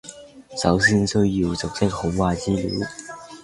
[0.57, 2.87] 首先需要熟悉好壞資料